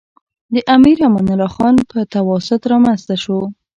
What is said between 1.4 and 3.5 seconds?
خان په تواسط رامنځته شو.